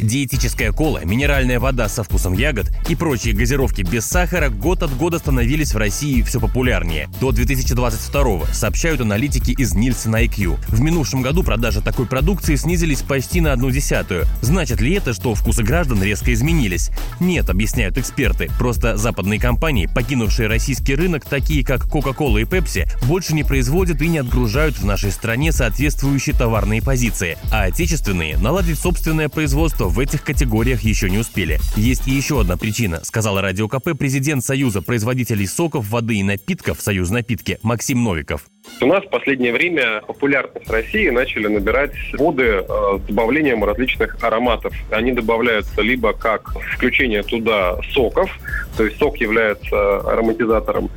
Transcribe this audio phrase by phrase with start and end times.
[0.00, 5.18] Диетическая кола, минеральная вода со вкусом ягод и прочие газировки без сахара год от года
[5.18, 7.08] становились в России все популярнее.
[7.20, 10.58] До 2022 сообщают аналитики из Nielsen IQ.
[10.68, 14.26] В минувшем году продажи такой продукции снизились почти на одну десятую.
[14.40, 16.90] Значит ли это, что вкусы граждан резко изменились?
[17.18, 18.50] Нет, объясняют эксперты.
[18.58, 24.08] Просто западные компании, покинувшие российский рынок, такие как Coca-Cola и Pepsi, больше не производят и
[24.08, 30.22] не отгружают в нашей стране соответствующие товарные позиции, а отечественные наладить собственное производство в этих
[30.22, 31.58] категориях еще не успели.
[31.76, 37.10] Есть еще одна причина, сказала Радио КП президент Союза производителей соков, воды и напитков «Союз
[37.10, 38.42] напитки» Максим Новиков.
[38.80, 44.72] У нас в последнее время популярность России начали набирать воды э, с добавлением различных ароматов.
[44.90, 48.30] Они добавляются либо как включение туда соков,
[48.76, 50.90] то есть сок является ароматизатором,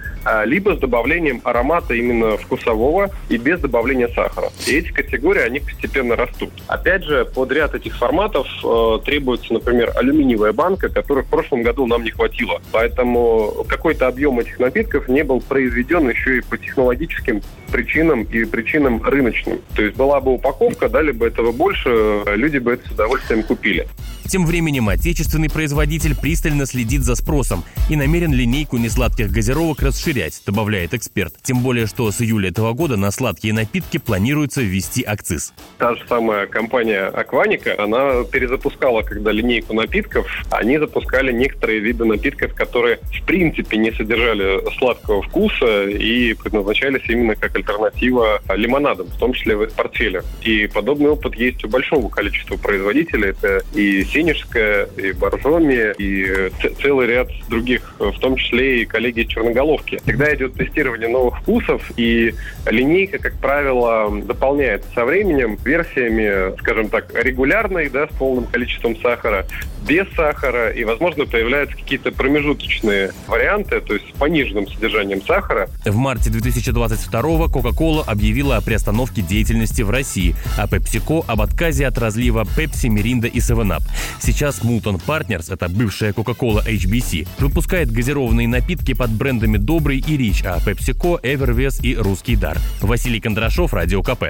[0.45, 4.49] либо с добавлением аромата именно вкусового и без добавления сахара.
[4.67, 6.51] И эти категории, они постепенно растут.
[6.67, 11.85] Опять же, под ряд этих форматов э, требуется, например, алюминиевая банка, которой в прошлом году
[11.87, 12.61] нам не хватило.
[12.71, 19.01] Поэтому какой-то объем этих напитков не был произведен еще и по технологическим причинам и причинам
[19.03, 19.61] рыночным.
[19.75, 23.87] То есть была бы упаковка, дали бы этого больше, люди бы это с удовольствием купили.
[24.31, 30.93] Тем временем отечественный производитель пристально следит за спросом и намерен линейку несладких газировок расширять, добавляет
[30.93, 31.33] эксперт.
[31.43, 35.53] Тем более, что с июля этого года на сладкие напитки планируется ввести акциз.
[35.79, 42.53] Та же самая компания Акваника, она перезапускала, когда линейку напитков, они запускали некоторые виды напитков,
[42.55, 49.33] которые в принципе не содержали сладкого вкуса и предназначались именно как альтернатива лимонадам, в том
[49.33, 50.23] числе в их портфелях.
[50.41, 53.31] И подобный опыт есть у большого количества производителей.
[53.31, 56.51] Это и Синежская, и Боржоми, и
[56.81, 59.99] целый ряд других, в том числе и коллеги Черноголовки.
[60.03, 62.35] Всегда идет тестирование новых вкусов, и
[62.69, 69.47] линейка, как правило, дополняется со временем версиями, скажем так, регулярной, да, с полным количеством сахара,
[69.81, 75.69] без сахара, и, возможно, появляются какие-то промежуточные варианты, то есть с пониженным содержанием сахара.
[75.85, 81.97] В марте 2022 Coca-Cola объявила о приостановке деятельности в России, а PepsiCo об отказе от
[81.97, 83.81] разлива Pepsi, Mirinda и 7up.
[84.19, 90.43] Сейчас Moulton Partners, это бывшая Coca-Cola HBC, выпускает газированные напитки под брендами Добрый и Рич,
[90.45, 92.57] а PepsiCo, Evervest и Русский Дар.
[92.81, 94.25] Василий Кондрашов, Радио КП.